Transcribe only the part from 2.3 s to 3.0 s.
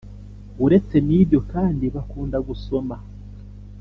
gusoma